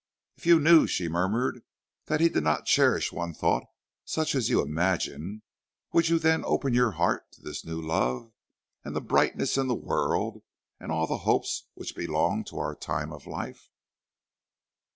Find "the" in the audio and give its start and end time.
8.95-8.99, 9.67-9.75, 11.05-11.17